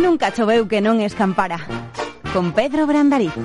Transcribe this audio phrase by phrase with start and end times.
[0.00, 1.60] Nunca choveu que non escampara.
[2.32, 3.36] Con Pedro Brandariz.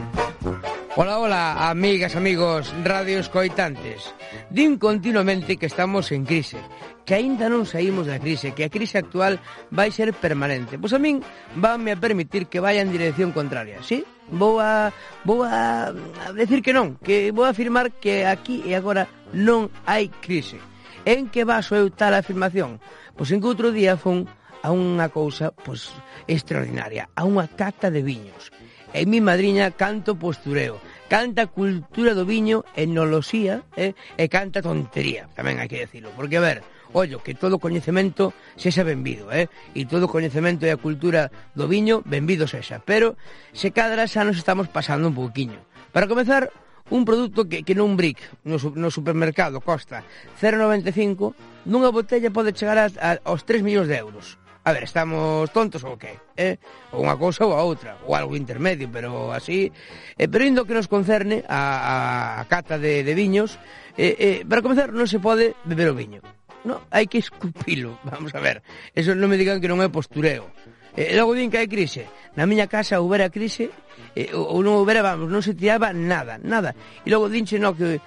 [0.95, 4.15] Ola, ola, amigas, amigos, radio escoitantes.
[4.47, 6.55] Din continuamente que estamos en crise,
[7.03, 10.79] que aínda non saímos da crise, que a crise actual vai ser permanente.
[10.79, 11.19] Pois a min
[11.59, 14.07] vanme a permitir que vaya en dirección contraria, sí?
[14.31, 14.95] Vou a,
[15.27, 19.67] vou a, a decir que non, que vou a afirmar que aquí e agora non
[19.83, 20.55] hai crise.
[21.03, 22.79] En que baso eu tal afirmación?
[23.19, 24.23] Pois en que outro día fun
[24.65, 25.93] a unha cousa pois,
[26.25, 28.49] extraordinaria, a unha cata de viños.
[28.89, 35.61] E mi madriña canto postureo, canta cultura do viño, enoloxía eh, e canta tontería, tamén
[35.61, 36.09] hai que decirlo.
[36.17, 36.57] Porque, a ver,
[36.97, 39.51] ollo, que todo coñecemento sexa benvido, eh?
[39.77, 42.81] E todo coñecemento e a cultura do viño benvido sexa.
[42.81, 43.13] Pero,
[43.53, 45.61] se cadra xa nos estamos pasando un pouquiño.
[45.93, 46.49] Para comezar,
[46.89, 50.05] un produto que, que non brick no, no supermercado costa
[50.37, 51.33] 0,95,
[51.65, 54.37] nunha botella pode chegar a, a, aos 3 millóns de euros.
[54.65, 56.17] A ver, estamos tontos ou que?
[56.33, 56.57] Eh?
[56.89, 59.69] Ou unha cousa ou a outra, ou algo intermedio, pero así...
[60.17, 61.95] Eh, pero indo que nos concerne a, a,
[62.41, 63.61] a cata de, de viños,
[63.93, 66.17] eh, eh, para comenzar non se pode beber o viño.
[66.65, 68.65] No, hai que escupilo, vamos a ver.
[68.97, 70.49] Eso non me digan que non é postureo.
[70.97, 72.09] E eh, logo din que hai crise.
[72.33, 73.69] Na miña casa houbera crise,
[74.17, 76.73] eh, ou non houbera, vamos, non se tiraba nada, nada.
[77.05, 78.01] E logo dinche, no, que,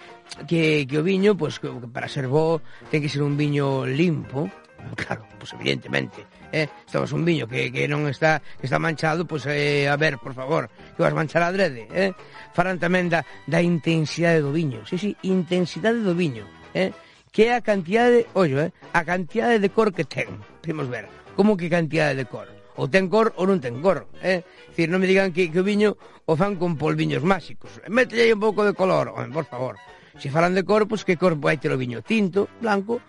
[0.51, 2.59] que, que o viño, pois, pues, que para ser bo,
[2.91, 4.51] ten que ser un viño limpo,
[4.97, 6.69] Claro, pues evidentemente, eh?
[6.87, 10.35] Estamos un viño que, que non está que está manchado, pois eh, a ver, por
[10.35, 12.11] favor, que vas manchar a drede, eh?
[12.55, 14.83] Farán tamén da, da intensidade do viño.
[14.87, 16.91] Sí, sí, intensidade do viño, eh?
[17.31, 18.71] Que é a cantidade, ollo, eh?
[18.97, 20.41] A cantidade de cor que ten.
[20.65, 21.07] Temos ver,
[21.37, 22.49] como que cantidade de cor?
[22.79, 24.47] ou ten cor ou non ten cor, eh?
[24.71, 25.99] Dicir, non me digan que, que o viño
[26.31, 27.83] o fan con polviños máxicos.
[27.91, 29.75] Mételle un pouco de color, home, por favor.
[30.15, 33.03] Se falan de corpos, que corpo hai ter o viño tinto, blanco,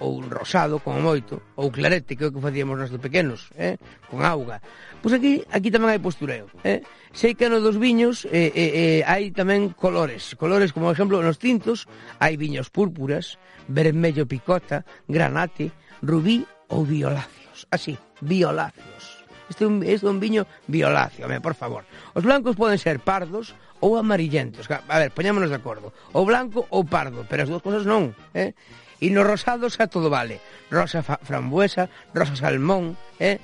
[0.00, 3.80] ou rosado, como moito, ou clarete, que é o que facíamos nós de pequenos, eh?
[4.10, 4.60] con auga.
[5.00, 6.52] Pois aquí, aquí tamén hai postureo.
[6.64, 6.84] Eh?
[7.16, 10.36] Sei que no dos viños eh, eh, eh, hai tamén colores.
[10.36, 11.88] Colores, como exemplo, nos tintos,
[12.20, 15.72] hai viños púrpuras, vermello picota, granate,
[16.04, 17.64] rubí ou violáceos.
[17.72, 19.24] Así, violáceos.
[19.48, 21.86] Este é un, este é un viño violáceo, me, por favor.
[22.14, 24.68] Os blancos poden ser pardos, ou amarillentos.
[24.70, 25.92] A ver, poñámonos de acordo.
[26.12, 28.56] O blanco ou pardo, pero as dúas cousas non, eh?
[28.96, 30.40] E no rosado xa todo vale.
[30.72, 33.36] Rosa frambuesa, rosa salmón, eh?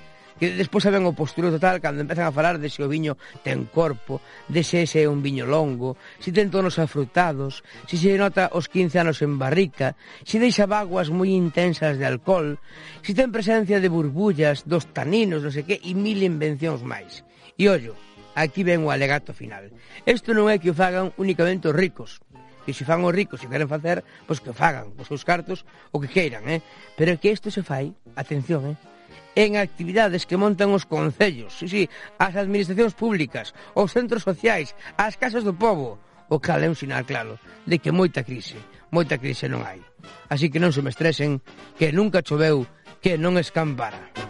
[0.42, 3.14] que despois saben o posturo total cando empezan a falar de se o viño
[3.46, 4.18] ten corpo,
[4.50, 8.66] de se ese é un viño longo, se ten tonos afrutados, se se nota os
[8.66, 9.94] 15 anos en barrica,
[10.26, 12.58] se deixa vaguas moi intensas de alcohol,
[13.06, 17.22] se ten presencia de burbullas, dos taninos, non sei que, e mil invencións máis.
[17.54, 17.94] E ollo,
[18.34, 19.68] Aquí ven o alegato final.
[20.08, 22.24] Isto non é que o fagan únicamente os ricos,
[22.64, 25.68] que se fan os ricos e queren facer, pois que o fagan, os seus cartos,
[25.92, 26.64] o que queiran, eh?
[26.96, 28.76] Pero que isto se fai, atención, eh?
[29.34, 31.82] en actividades que montan os concellos, sí, sí,
[32.20, 35.96] as administracións públicas, os centros sociais, as casas do povo,
[36.28, 38.60] o cal é un sinal claro de que moita crise,
[38.92, 39.80] moita crise non hai.
[40.28, 41.40] Así que non se me estresen,
[41.80, 42.68] que nunca choveu,
[43.00, 44.21] que non escampara.